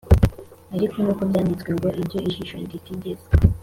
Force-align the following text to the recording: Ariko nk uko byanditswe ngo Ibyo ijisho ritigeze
Ariko 0.75 0.95
nk 1.03 1.09
uko 1.11 1.21
byanditswe 1.29 1.69
ngo 1.77 1.87
Ibyo 2.01 2.19
ijisho 2.27 2.55
ritigeze 2.61 3.27